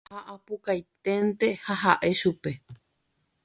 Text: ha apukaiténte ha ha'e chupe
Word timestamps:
ha 0.09 0.19
apukaiténte 0.33 1.47
ha 1.65 1.75
ha'e 1.83 2.09
chupe 2.21 2.51